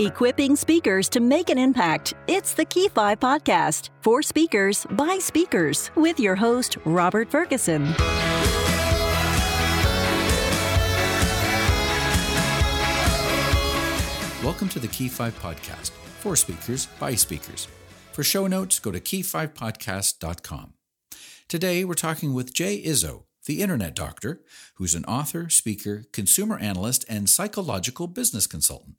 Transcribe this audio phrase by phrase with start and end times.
[0.00, 2.14] Equipping speakers to make an impact.
[2.26, 7.84] It's the Key 5 podcast for speakers by speakers with your host, Robert Ferguson.
[14.42, 17.68] Welcome to the Key 5 podcast for speakers by speakers.
[18.12, 20.72] For show notes, go to key5podcast.com.
[21.46, 24.40] Today, we're talking with Jay Izzo, the Internet Doctor,
[24.76, 28.94] who's an author, speaker, consumer analyst, and psychological business consultant.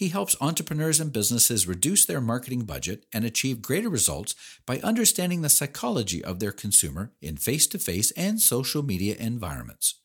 [0.00, 5.42] He helps entrepreneurs and businesses reduce their marketing budget and achieve greater results by understanding
[5.42, 9.96] the psychology of their consumer in face to face and social media environments.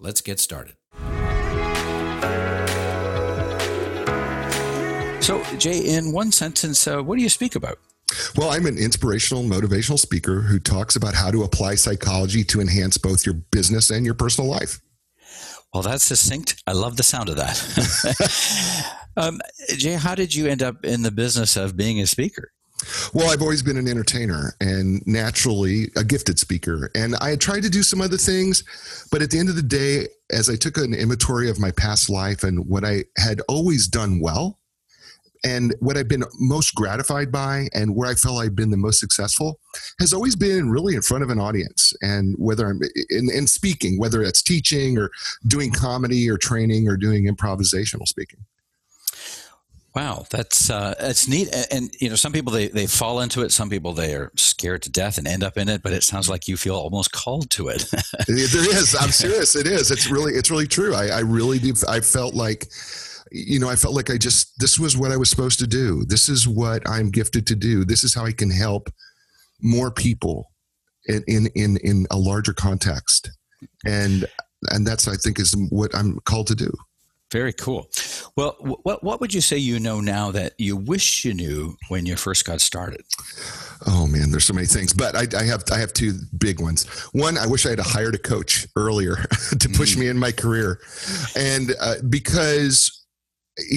[0.00, 0.76] Let's get started.
[5.22, 7.78] So, Jay, in one sentence, uh, what do you speak about?
[8.34, 12.96] Well, I'm an inspirational, motivational speaker who talks about how to apply psychology to enhance
[12.96, 14.80] both your business and your personal life.
[15.72, 16.62] Well, that's succinct.
[16.66, 18.94] I love the sound of that.
[19.16, 19.40] um,
[19.70, 22.52] Jay, how did you end up in the business of being a speaker?
[23.14, 26.90] Well, I've always been an entertainer and naturally a gifted speaker.
[26.94, 28.64] And I had tried to do some other things,
[29.10, 32.10] but at the end of the day, as I took an inventory of my past
[32.10, 34.58] life and what I had always done well,
[35.44, 39.00] and what I've been most gratified by and where I felt I've been the most
[39.00, 39.58] successful
[39.98, 41.92] has always been really in front of an audience.
[42.00, 45.10] And whether I'm in, in speaking, whether it's teaching or
[45.46, 48.40] doing comedy or training or doing improvisational speaking.
[49.94, 51.50] Wow, that's uh, that's neat.
[51.52, 53.52] And, and, you know, some people they, they fall into it.
[53.52, 55.82] Some people they are scared to death and end up in it.
[55.82, 57.84] But it sounds like you feel almost called to it.
[58.26, 58.96] there is.
[58.98, 59.54] I'm serious.
[59.54, 59.90] It is.
[59.90, 60.94] It's really it's really true.
[60.94, 61.74] I, I really do.
[61.86, 62.68] I felt like
[63.32, 66.04] you know, I felt like I just, this was what I was supposed to do.
[66.04, 67.84] This is what I'm gifted to do.
[67.84, 68.90] This is how I can help
[69.60, 70.50] more people
[71.06, 73.30] in, in, in, in a larger context.
[73.86, 74.26] And,
[74.70, 76.72] and that's, I think, is what I'm called to do.
[77.32, 77.88] Very cool.
[78.36, 82.04] Well, what what would you say you know now that you wish you knew when
[82.04, 83.00] you first got started?
[83.86, 86.84] Oh man, there's so many things, but I, I have I have two big ones.
[87.12, 89.16] One, I wish I had hired a coach earlier
[89.58, 90.00] to push mm.
[90.00, 90.78] me in my career,
[91.34, 93.01] and uh, because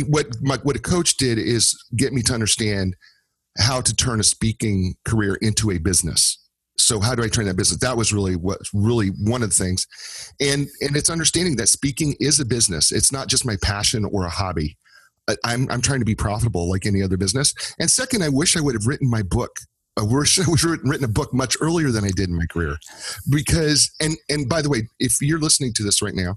[0.08, 2.96] what my, what a coach did is get me to understand
[3.58, 6.42] how to turn a speaking career into a business.
[6.78, 7.80] So how do i train that business?
[7.80, 9.88] That was really what really one of the things.
[10.42, 12.92] And and it's understanding that speaking is a business.
[12.92, 14.78] It's not just my passion or a hobby.
[15.44, 17.54] I'm, I'm trying to be profitable like any other business.
[17.80, 19.58] And second i wish i would have written my book.
[19.98, 22.76] I wish I was written a book much earlier than I did in my career,
[23.30, 26.36] because and and by the way, if you're listening to this right now,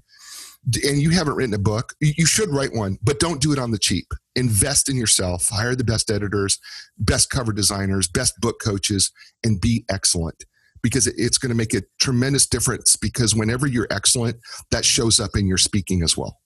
[0.83, 3.71] and you haven't written a book, you should write one, but don't do it on
[3.71, 4.05] the cheap.
[4.35, 6.59] Invest in yourself, hire the best editors,
[6.97, 9.11] best cover designers, best book coaches,
[9.43, 10.45] and be excellent
[10.81, 12.95] because it's going to make a tremendous difference.
[12.95, 14.37] Because whenever you're excellent,
[14.71, 16.37] that shows up in your speaking as well.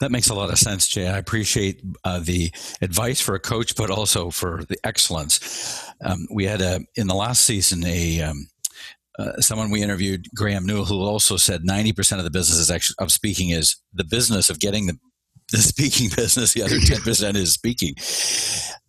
[0.00, 1.08] That makes a lot of sense, Jay.
[1.08, 5.84] I appreciate uh, the advice for a coach, but also for the excellence.
[6.04, 8.46] Um, we had a in the last season a um,
[9.18, 12.94] uh, someone we interviewed, Graham Newell, who also said 90% of the business is actually,
[12.98, 14.96] of speaking is the business of getting the,
[15.52, 16.52] the speaking business.
[16.52, 17.94] The other 10% is speaking.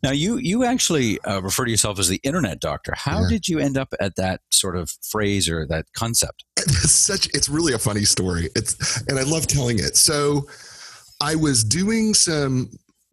[0.03, 2.94] Now, you you actually uh, refer to yourself as the internet doctor.
[2.95, 3.29] How yeah.
[3.29, 6.44] did you end up at that sort of phrase or that concept?
[6.57, 7.28] It's such.
[7.34, 8.50] It's really a funny story.
[8.56, 9.96] It's and I love telling it.
[9.97, 10.47] So,
[11.22, 12.69] I was doing some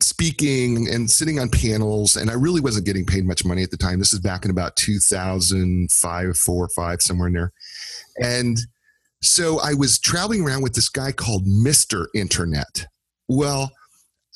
[0.06, 3.76] speaking and sitting on panels and i really wasn't getting paid much money at the
[3.76, 3.98] time.
[3.98, 7.52] This is back in about 2005 4 5 somewhere in there.
[8.22, 8.56] And
[9.20, 12.86] so i was traveling around with this guy called mr internet.
[13.28, 13.72] Well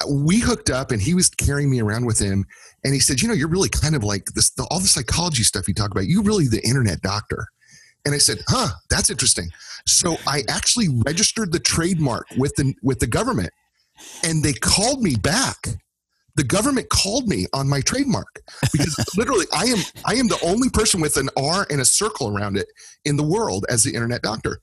[0.08, 2.44] we hooked up and he was carrying me around with him
[2.84, 5.44] and he said you know you're really kind of like this the, all the psychology
[5.44, 6.06] stuff you talk about.
[6.06, 7.46] You really the internet doctor.
[8.04, 9.50] And i said huh that's interesting.
[9.86, 13.52] So i actually registered the trademark with the with the government
[14.24, 15.56] and they called me back.
[16.36, 18.40] The government called me on my trademark
[18.72, 22.34] because literally I am I am the only person with an R and a circle
[22.34, 22.68] around it
[23.04, 24.60] in the world as the internet doctor.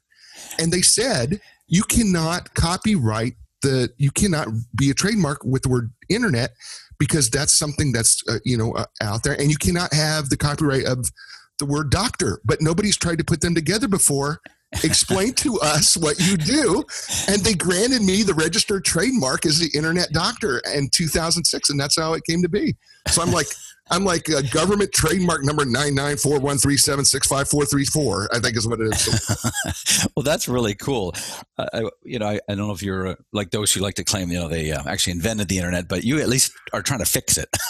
[0.59, 5.91] And they said you cannot copyright the you cannot be a trademark with the word
[6.09, 6.51] internet
[6.99, 10.37] because that's something that's uh, you know uh, out there and you cannot have the
[10.37, 11.11] copyright of
[11.59, 12.39] the word doctor.
[12.45, 14.41] But nobody's tried to put them together before
[14.83, 16.83] explain to us what you do.
[17.27, 21.69] And they granted me the registered trademark as the internet doctor in 2006.
[21.69, 22.75] And that's how it came to be.
[23.07, 23.47] So I'm like,
[23.89, 27.65] I'm like uh, government trademark number nine nine four one three seven six five four
[27.65, 28.27] three four.
[28.33, 30.07] I think is what it is.
[30.15, 31.13] well, that's really cool.
[31.57, 33.95] Uh, I, you know, I, I, don't know if you're uh, like those who like
[33.95, 36.81] to claim you know they uh, actually invented the internet, but you at least are
[36.81, 37.49] trying to fix it.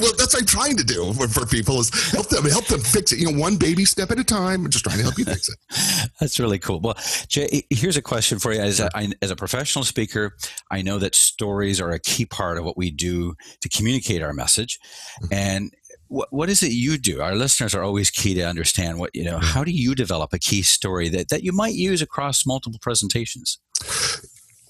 [0.00, 2.80] well, that's what I'm trying to do for, for, people is help them help them
[2.80, 3.18] fix it.
[3.18, 4.64] You know, one baby step at a time.
[4.64, 6.10] I'm just trying to help you fix it.
[6.20, 6.80] that's really cool.
[6.80, 6.96] Well,
[7.28, 8.60] Jay, here's a question for you.
[8.60, 10.36] As a, I, as a professional speaker,
[10.70, 14.32] I know that stories are a key part of what we do to communicate our
[14.32, 14.78] message.
[15.22, 15.34] Mm-hmm.
[15.44, 15.74] And
[16.08, 17.20] what, what is it you do?
[17.20, 20.38] Our listeners are always key to understand what, you know, how do you develop a
[20.38, 23.58] key story that, that you might use across multiple presentations?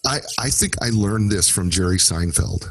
[0.04, 2.68] I, I think I learned this from Jerry Seinfeld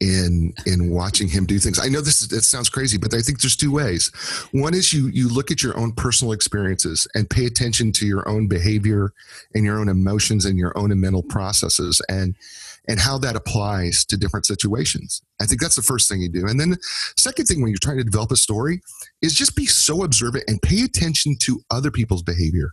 [0.00, 1.80] in in watching him do things.
[1.80, 4.08] I know this is, it sounds crazy, but I think there's two ways.
[4.52, 8.28] One is you you look at your own personal experiences and pay attention to your
[8.28, 9.12] own behavior
[9.54, 12.36] and your own emotions and your own mental processes and
[12.88, 15.22] and how that applies to different situations.
[15.40, 16.46] I think that's the first thing you do.
[16.46, 16.78] And then the
[17.16, 18.80] second thing when you're trying to develop a story
[19.22, 22.72] is just be so observant and pay attention to other people's behavior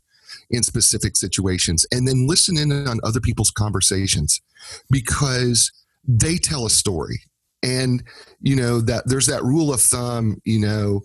[0.50, 4.42] in specific situations and then listen in on other people's conversations
[4.90, 5.72] because
[6.08, 7.22] they tell a story.
[7.64, 8.04] And
[8.42, 11.02] you know that there's that rule of thumb, you know,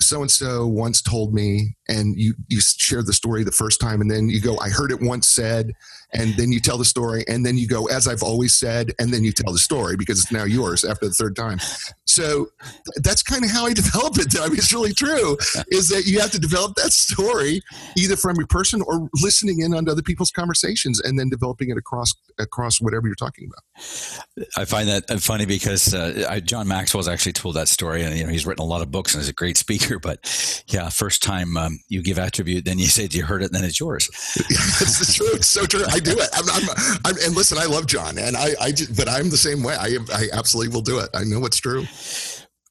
[0.00, 4.00] so and so once told me and you you share the story the first time
[4.00, 5.72] and then you go i heard it once said
[6.14, 9.12] and then you tell the story and then you go as i've always said and
[9.12, 11.58] then you tell the story because it's now yours after the third time.
[12.06, 12.48] So
[12.96, 15.36] that's kind of how i develop it i mean it's really true
[15.68, 17.60] is that you have to develop that story
[17.96, 21.76] either from your person or listening in on other people's conversations and then developing it
[21.76, 24.50] across across whatever you're talking about.
[24.56, 28.24] I find that funny because uh, I, john maxwell's actually told that story and you
[28.24, 31.22] know he's written a lot of books and he's a great speaker but yeah first
[31.22, 33.46] time um, you give attribute then you say you heard it?
[33.46, 34.08] and then it's yours.
[34.82, 35.28] It's true.
[35.34, 35.84] It's so true.
[35.88, 36.28] I do it.
[36.34, 36.68] I'm, I'm,
[37.04, 39.74] I'm, and listen, I love John, and I, I, just, but I'm the same way.
[39.74, 41.10] I, I absolutely will do it.
[41.14, 41.84] I know it's true.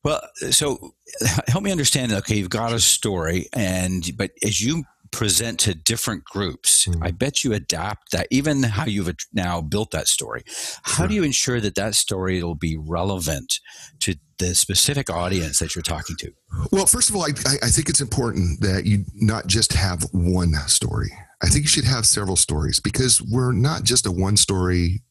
[0.04, 0.22] Well,
[0.52, 0.94] so
[1.48, 2.12] help me understand.
[2.12, 7.04] Okay, you've got a story, and but as you present to different groups, mm-hmm.
[7.04, 8.28] I bet you adapt that.
[8.32, 10.44] Even how you've now built that story.
[10.84, 11.08] How sure.
[11.08, 13.60] do you ensure that that story will be relevant
[14.02, 16.32] to the specific audience that you're talking to?
[16.72, 20.54] Well, first of all, I, I think it's important that you not just have one
[20.68, 21.12] story.
[21.42, 25.02] I think you should have several stories because we're not just a one story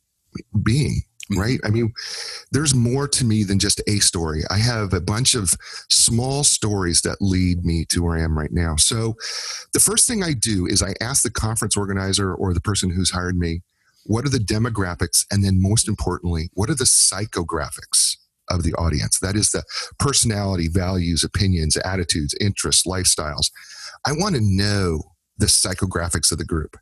[0.63, 1.03] being.
[1.37, 1.61] Right?
[1.65, 1.93] I mean,
[2.53, 4.43] there's more to me than just a story.
[4.51, 5.55] I have a bunch of
[5.91, 8.77] small stories that lead me to where I am right now.
[8.77, 9.15] So,
[9.73, 13.11] the first thing I do is I ask the conference organizer or the person who's
[13.11, 13.63] hired me,
[14.05, 15.27] what are the demographics?
[15.31, 18.17] And then, most importantly, what are the psychographics?
[18.51, 19.19] Of the audience.
[19.21, 19.63] That is the
[19.99, 23.51] personality, values, opinions, attitudes, interests, lifestyles.
[24.07, 25.03] I want to know
[25.37, 26.79] the psychographics of the group.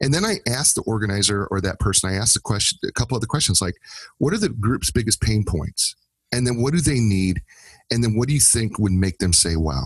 [0.00, 3.16] And then I asked the organizer or that person, I asked a question, a couple
[3.16, 3.74] other questions like,
[4.18, 5.94] what are the group's biggest pain points?
[6.32, 7.42] And then what do they need?
[7.90, 9.84] And then what do you think would make them say, wow?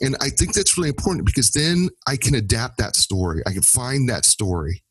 [0.00, 3.42] And I think that's really important because then I can adapt that story.
[3.46, 4.82] I can find that story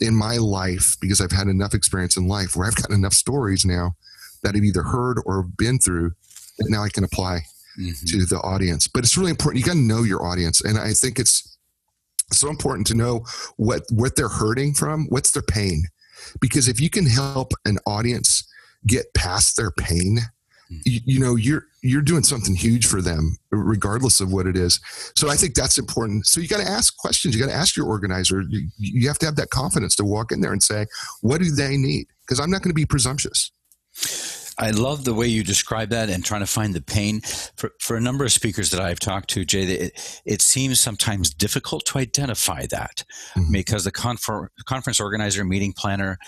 [0.00, 3.64] in my life because I've had enough experience in life where I've got enough stories
[3.64, 3.92] now
[4.42, 6.12] that I've either heard or been through
[6.58, 7.40] that now I can apply
[7.78, 8.06] mm-hmm.
[8.06, 8.88] to the audience.
[8.88, 9.60] But it's really important.
[9.60, 10.62] You got to know your audience.
[10.62, 11.55] And I think it's,
[12.32, 13.24] so important to know
[13.56, 15.84] what what they're hurting from what's their pain.
[16.40, 18.46] Because if you can help an audience
[18.86, 20.18] get past their pain
[20.68, 20.76] hmm.
[20.84, 24.80] you, you, know you're you're doing something huge for them regardless of what it is.
[25.16, 26.26] So i think that's important.
[26.26, 27.34] So you got to ask questions.
[27.34, 28.42] You got to ask your organizer.
[28.42, 30.86] You, you have to have that confidence to walk in there and say
[31.20, 32.06] what do they need?
[32.22, 33.50] Because i'm not going to be presumptuous
[34.58, 37.20] I love the way you describe that and trying to find the pain.
[37.56, 41.32] For, for a number of speakers that I've talked to, Jay, it, it seems sometimes
[41.32, 43.04] difficult to identify that
[43.36, 43.52] mm-hmm.
[43.52, 46.18] because the confer, conference organizer, meeting planner,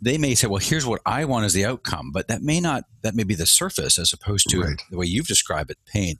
[0.00, 2.84] they may say, well, here's what I want as the outcome, but that may not,
[3.02, 4.82] that may be the surface as opposed to right.
[4.90, 6.16] the way you've described it, pain.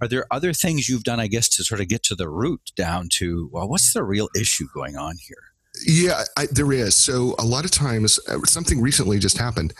[0.00, 2.72] Are there other things you've done, I guess, to sort of get to the root
[2.76, 5.53] down to, well, what's the real issue going on here?
[5.86, 6.94] Yeah, I, there is.
[6.94, 9.74] So a lot of times, uh, something recently just happened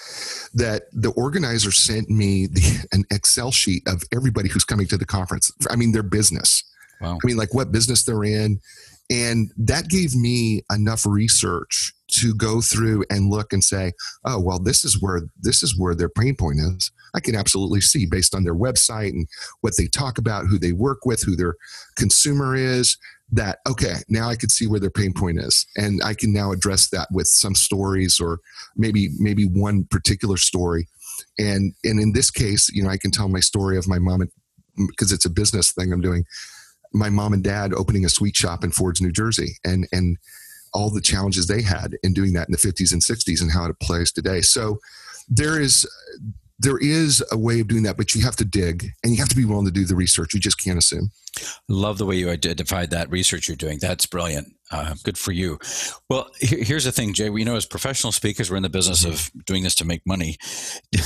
[0.52, 5.06] that the organizer sent me the, an Excel sheet of everybody who's coming to the
[5.06, 5.50] conference.
[5.70, 6.62] I mean, their business.
[7.00, 7.18] Wow.
[7.22, 8.60] I mean, like what business they're in,
[9.10, 13.92] and that gave me enough research to go through and look and say,
[14.24, 16.90] oh, well, this is where this is where their pain point is.
[17.14, 19.26] I can absolutely see based on their website and
[19.60, 21.56] what they talk about, who they work with, who their
[21.96, 22.96] consumer is,
[23.34, 25.66] that okay now i can see where their pain point is.
[25.76, 28.40] And i can now address that with some stories or
[28.76, 30.88] maybe maybe one particular story.
[31.38, 34.22] And and in this case you know i can tell my story of my mom
[34.22, 34.30] and
[34.88, 36.24] because it's a business thing i'm doing.
[36.92, 40.16] My mom and dad opening a sweet shop in fords new jersey and and
[40.74, 43.64] all the challenges they had in doing that in the 50s and 60s and how
[43.64, 44.40] it applies today.
[44.40, 44.80] So
[45.28, 45.86] there is
[46.64, 49.28] there is a way of doing that, but you have to dig and you have
[49.28, 50.34] to be willing to do the research.
[50.34, 51.10] You just can't assume.
[51.68, 53.78] Love the way you identified that research you're doing.
[53.80, 54.54] That's brilliant.
[54.70, 55.58] Uh, good for you.
[56.08, 57.30] Well, here's the thing, Jay.
[57.30, 60.36] We know as professional speakers, we're in the business of doing this to make money.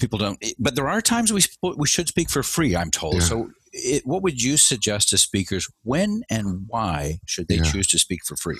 [0.00, 2.76] People don't, but there are times we we should speak for free.
[2.76, 3.14] I'm told.
[3.14, 3.20] Yeah.
[3.20, 5.68] So, it, what would you suggest to speakers?
[5.82, 7.62] When and why should they yeah.
[7.62, 8.58] choose to speak for free?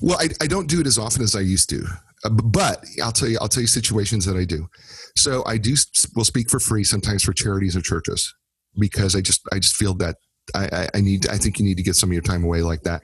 [0.00, 1.84] Well, I, I don't do it as often as I used to.
[2.24, 4.68] Uh, but I'll tell you, I'll tell you situations that I do.
[5.16, 5.74] So I do
[6.16, 8.34] will speak for free sometimes for charities or churches
[8.78, 10.16] because I just I just feel that
[10.54, 12.82] I, I, need I think you need to get some of your time away like
[12.82, 13.02] that.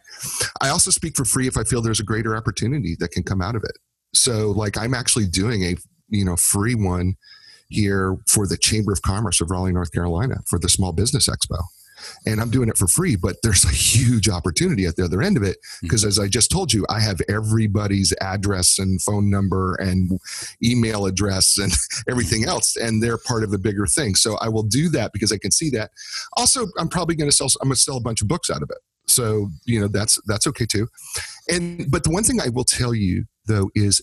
[0.60, 3.40] I also speak for free if I feel there's a greater opportunity that can come
[3.40, 3.78] out of it.
[4.14, 5.76] So like I'm actually doing a
[6.08, 7.14] you know free one
[7.70, 11.58] here for the Chamber of Commerce of Raleigh, North Carolina for the Small Business Expo
[12.26, 15.36] and I'm doing it for free, but there's a huge opportunity at the other end
[15.36, 16.08] of it because, hmm.
[16.08, 20.18] as I just told you, I have everybody's address and phone number and
[20.62, 21.72] email address and
[22.08, 24.14] everything else, and they're part of the bigger thing.
[24.14, 25.90] So I will do that because I can see that.
[26.36, 27.48] Also, I'm probably going to sell.
[27.60, 28.78] I'm going to sell a bunch of books out of it.
[29.06, 30.86] So you know that's that's okay too.
[31.48, 34.02] And but the one thing I will tell you though is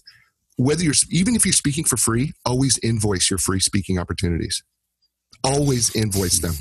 [0.58, 4.64] whether you're even if you're speaking for free, always invoice your free speaking opportunities
[5.44, 6.54] always invoice them.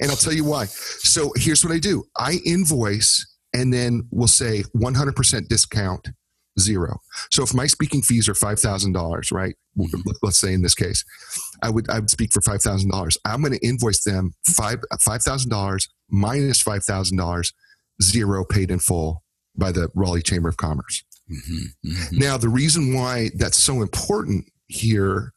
[0.00, 0.66] And I'll tell you why.
[0.66, 6.08] So here's what I do I invoice and then we'll say 100% discount
[6.58, 6.98] zero.
[7.30, 9.54] So if my speaking fees are $5,000, right?
[9.78, 10.10] Mm-hmm.
[10.22, 11.04] Let's say in this case,
[11.62, 13.16] I would, I would speak for $5,000.
[13.24, 17.52] I'm going to invoice them five, $5,000 minus $5,000,
[18.02, 19.22] zero paid in full
[19.56, 21.04] by the Raleigh Chamber of Commerce.
[21.30, 22.18] Mm-hmm, mm-hmm.
[22.18, 25.32] Now, the reason why that's so important here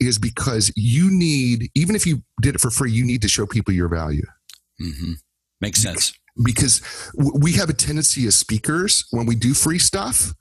[0.00, 3.46] is because you need, even if you did it for free, you need to show
[3.46, 4.26] people your value.
[4.80, 5.12] Mm-hmm.
[5.60, 6.12] Makes sense.
[6.44, 6.82] Because
[7.16, 10.32] we have a tendency as speakers when we do free stuff,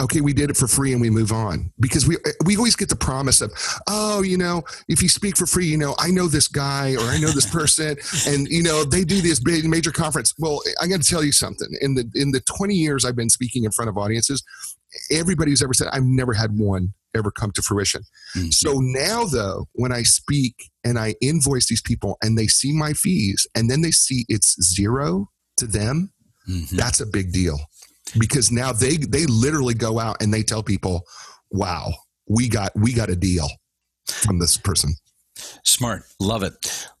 [0.00, 2.88] okay, we did it for free and we move on because we we always get
[2.88, 3.52] the promise of,
[3.88, 7.02] oh, you know, if you speak for free, you know, I know this guy or
[7.02, 7.96] I know this person,
[8.26, 10.34] and you know they do this big major conference.
[10.38, 11.68] Well, I got to tell you something.
[11.80, 14.42] In the in the 20 years I've been speaking in front of audiences,
[15.10, 18.02] everybody who's ever said I've never had one ever come to fruition.
[18.34, 18.50] Mm-hmm.
[18.50, 22.94] So now, though, when I speak and I invoice these people and they see my
[22.94, 26.10] fees and then they see it's zero to them,
[26.48, 26.74] mm-hmm.
[26.74, 27.58] that's a big deal
[28.18, 31.06] because now they they literally go out and they tell people,
[31.50, 31.92] "Wow,
[32.28, 33.48] we got we got a deal
[34.06, 34.94] from this person."
[35.64, 36.54] Smart, love it.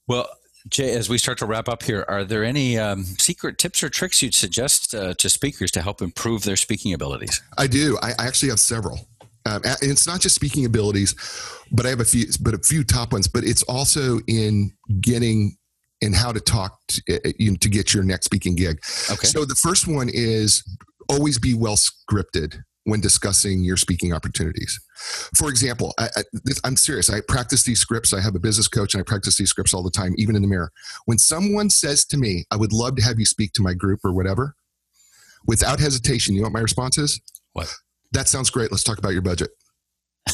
[0.06, 0.28] Well.
[0.68, 3.88] Jay, as we start to wrap up here, are there any um, secret tips or
[3.88, 7.42] tricks you'd suggest uh, to speakers to help improve their speaking abilities?
[7.58, 7.98] I do.
[8.00, 9.08] I actually have several.
[9.44, 11.16] Um, and it's not just speaking abilities,
[11.72, 13.26] but I have a few, but a few top ones.
[13.26, 15.56] But it's also in getting
[16.00, 18.80] and how to talk to, uh, uh, you know, to get your next speaking gig.
[19.10, 19.26] Okay.
[19.26, 20.62] So the first one is
[21.12, 24.80] always be well scripted when discussing your speaking opportunities.
[25.36, 26.08] For example, I,
[26.64, 27.10] am serious.
[27.10, 28.12] I practice these scripts.
[28.12, 30.42] I have a business coach and I practice these scripts all the time, even in
[30.42, 30.72] the mirror.
[31.04, 34.00] When someone says to me, I would love to have you speak to my group
[34.04, 34.56] or whatever,
[35.46, 37.20] without hesitation, you know what my response is?
[37.52, 37.72] What?
[38.12, 38.70] That sounds great.
[38.70, 39.50] Let's talk about your budget.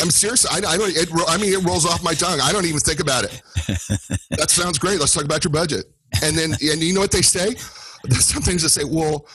[0.00, 0.46] I'm serious.
[0.46, 0.94] I, I don't.
[0.94, 2.40] It, I mean, it rolls off my tongue.
[2.40, 3.42] I don't even think about it.
[4.30, 5.00] That sounds great.
[5.00, 5.86] Let's talk about your budget.
[6.22, 7.54] And then, and you know what they say?
[8.10, 9.26] Some things that say, well,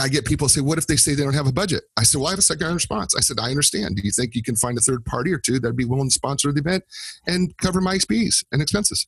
[0.00, 1.84] I get people say, what if they say they don't have a budget?
[1.98, 3.14] I said, well, I have a second response.
[3.14, 3.96] I said, I understand.
[3.96, 6.14] Do you think you can find a third party or two that'd be willing to
[6.14, 6.84] sponsor the event
[7.26, 9.06] and cover my fees and expenses?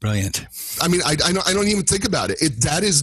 [0.00, 0.46] Brilliant.
[0.80, 2.40] I mean, I, I, don't, I don't even think about it.
[2.40, 3.02] it that is,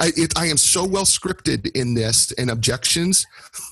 [0.00, 3.24] I, it, I am so well scripted in this and objections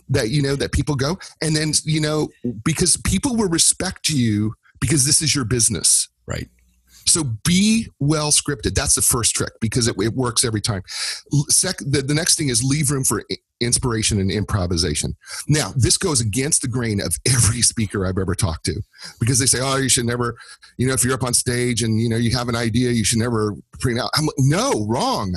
[0.08, 1.18] that, you know, that people go.
[1.42, 2.28] And then, you know,
[2.64, 6.08] because people will respect you because this is your business.
[6.26, 6.48] Right.
[7.06, 8.74] So be well scripted.
[8.74, 10.82] That's the first trick because it, it works every time.
[11.48, 13.22] Second, the, the next thing is leave room for
[13.60, 15.14] inspiration and improvisation.
[15.48, 18.80] Now, this goes against the grain of every speaker I've ever talked to
[19.18, 20.36] because they say, "Oh, you should never,
[20.76, 23.04] you know, if you're up on stage and you know you have an idea, you
[23.04, 25.34] should never it out." I'm like, "No, wrong.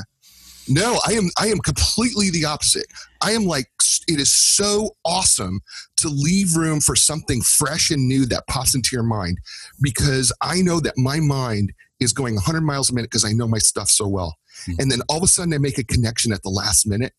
[0.69, 2.87] No, I am I am completely the opposite.
[3.21, 3.67] I am like
[4.07, 5.61] it is so awesome
[5.97, 9.37] to leave room for something fresh and new that pops into your mind
[9.81, 13.47] because I know that my mind is going 100 miles a minute because I know
[13.47, 14.35] my stuff so well.
[14.67, 14.81] Mm-hmm.
[14.81, 17.13] And then all of a sudden I make a connection at the last minute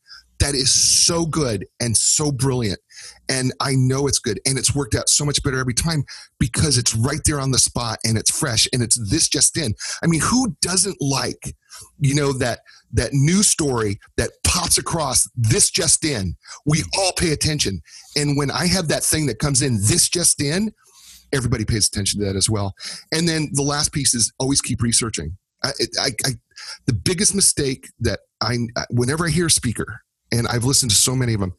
[0.45, 2.79] that is so good and so brilliant.
[3.31, 4.41] And I know it's good.
[4.45, 6.05] And it's worked out so much better every time
[6.39, 9.75] because it's right there on the spot and it's fresh and it's this just in.
[10.03, 11.55] I mean, who doesn't like,
[11.99, 12.61] you know, that
[12.93, 16.37] that new story that pops across this just in?
[16.67, 16.89] We mm.
[16.99, 17.81] all pay attention.
[18.15, 20.73] And when I have that thing that comes in this just in,
[21.33, 22.75] everybody pays attention to that as well.
[23.13, 25.39] And then the last piece is always keep researching.
[25.63, 26.31] I, I, I
[26.85, 28.59] the biggest mistake that I,
[28.91, 31.55] whenever I hear a speaker and I've listened to so many of them,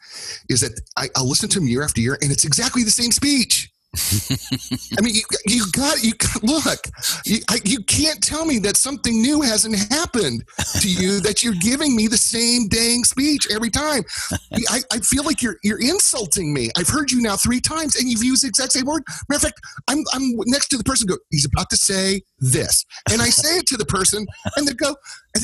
[0.50, 3.12] is that I, I'll listen to them year after year, and it's exactly the same
[3.12, 3.70] speech.
[4.98, 6.80] I mean, you, you got you look.
[7.26, 10.44] You, I, you can't tell me that something new hasn't happened
[10.82, 11.20] to you.
[11.26, 14.04] that you're giving me the same dang speech every time.
[14.70, 16.70] I, I feel like you're you're insulting me.
[16.78, 19.04] I've heard you now three times, and you've used the exact same word.
[19.30, 21.08] Matter of fact, I'm I'm next to the person.
[21.08, 21.18] Go.
[21.30, 24.26] He's about to say this, and I say it to the person,
[24.56, 24.96] and they go,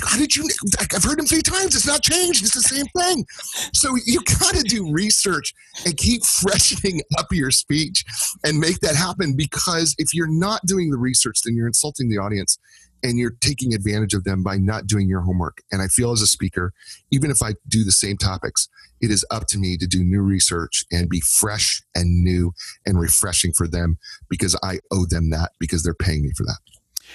[0.03, 0.47] "How did you?
[0.79, 1.75] I've heard him three times.
[1.75, 2.43] It's not changed.
[2.43, 3.25] It's the same thing."
[3.73, 5.53] So you got to do research
[5.85, 8.03] and keep freshening up your speech
[8.45, 12.17] and make that happen because if you're not doing the research, then you're insulting the
[12.17, 12.57] audience
[13.03, 15.61] and you're taking advantage of them by not doing your homework.
[15.71, 16.73] And I feel as a speaker,
[17.11, 18.67] even if I do the same topics,
[19.01, 22.53] it is up to me to do new research and be fresh and new
[22.85, 23.97] and refreshing for them
[24.29, 26.59] because I owe them that because they're paying me for that.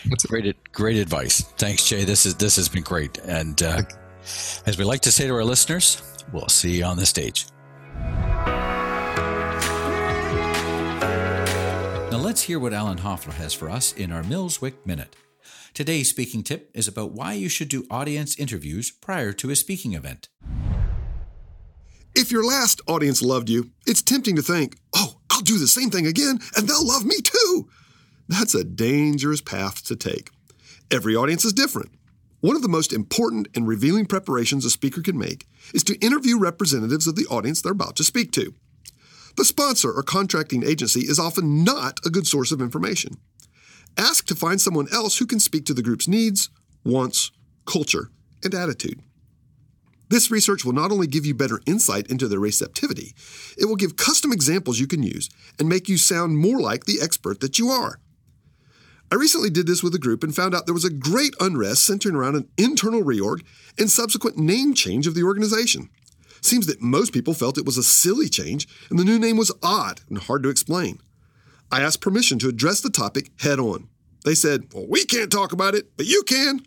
[0.04, 1.42] That's great, great advice.
[1.56, 2.04] Thanks, Jay.
[2.04, 3.18] This is this has been great.
[3.18, 3.82] And uh,
[4.66, 7.46] as we like to say to our listeners, we'll see you on the stage.
[12.10, 15.16] Now let's hear what Alan Hoffler has for us in our Millswick Minute.
[15.74, 19.92] Today's speaking tip is about why you should do audience interviews prior to a speaking
[19.92, 20.28] event.
[22.14, 25.90] If your last audience loved you, it's tempting to think, oh, I'll do the same
[25.90, 27.68] thing again and they'll love me too.
[28.28, 30.30] That's a dangerous path to take.
[30.90, 31.90] Every audience is different.
[32.40, 36.38] One of the most important and revealing preparations a speaker can make is to interview
[36.38, 38.54] representatives of the audience they're about to speak to.
[39.36, 43.16] The sponsor or contracting agency is often not a good source of information.
[43.96, 46.50] Ask to find someone else who can speak to the group's needs,
[46.84, 47.30] wants,
[47.64, 48.10] culture,
[48.44, 49.02] and attitude.
[50.08, 53.14] This research will not only give you better insight into their receptivity,
[53.58, 55.28] it will give custom examples you can use
[55.58, 57.98] and make you sound more like the expert that you are.
[59.10, 61.84] I recently did this with a group and found out there was a great unrest
[61.84, 63.44] centering around an internal reorg
[63.78, 65.90] and subsequent name change of the organization.
[66.40, 69.52] Seems that most people felt it was a silly change and the new name was
[69.62, 70.98] odd and hard to explain.
[71.70, 73.88] I asked permission to address the topic head on.
[74.24, 76.60] They said, Well, we can't talk about it, but you can.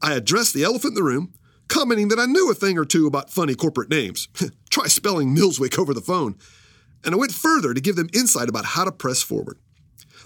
[0.00, 1.34] I addressed the elephant in the room,
[1.68, 4.28] commenting that I knew a thing or two about funny corporate names.
[4.70, 6.36] Try spelling Millswick over the phone.
[7.04, 9.58] And I went further to give them insight about how to press forward.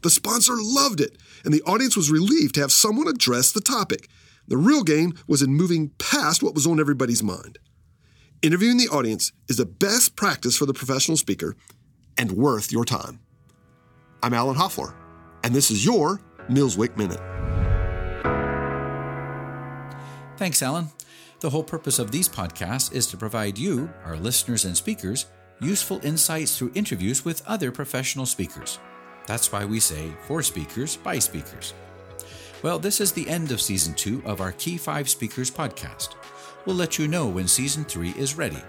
[0.02, 4.08] The sponsor loved it, and the audience was relieved to have someone address the topic.
[4.46, 7.58] The real game was in moving past what was on everybody's mind.
[8.40, 11.56] Interviewing the audience is the best practice for the professional speaker
[12.16, 13.20] and worth your time.
[14.22, 14.94] I'm Alan Hoffler,
[15.42, 17.20] and this is your Millswick Minute.
[20.36, 20.88] Thanks, Alan.
[21.40, 25.26] The whole purpose of these podcasts is to provide you, our listeners and speakers,
[25.60, 28.78] useful insights through interviews with other professional speakers.
[29.28, 31.74] That's why we say for speakers by speakers.
[32.62, 36.14] Well, this is the end of season two of our Key 5 Speakers podcast.
[36.64, 38.62] We'll let you know when season three is ready.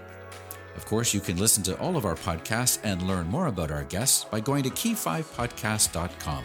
[0.76, 3.84] Of course, you can listen to all of our podcasts and learn more about our
[3.84, 6.44] guests by going to key5podcast.com.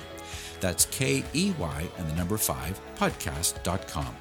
[0.62, 4.16] That's K E Y and the number 5 podcast.com.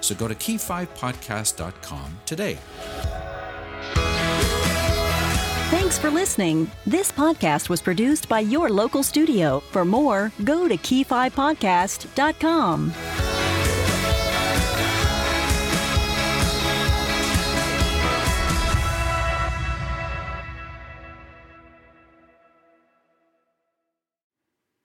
[0.00, 2.58] So go to key5podcast.com today.
[5.72, 6.70] Thanks for listening.
[6.84, 9.60] This podcast was produced by your local studio.
[9.60, 12.92] For more, go to key5podcast.com.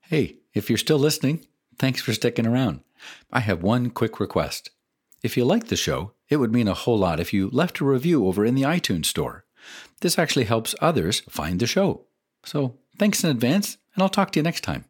[0.03, 1.45] Hey, if you're still listening,
[1.77, 2.79] thanks for sticking around.
[3.29, 4.69] I have one quick request.
[5.21, 7.85] If you like the show, it would mean a whole lot if you left a
[7.85, 9.43] review over in the iTunes store.
[10.01, 12.05] This actually helps others find the show.
[12.45, 14.85] So thanks in advance, and I'll talk to you next time.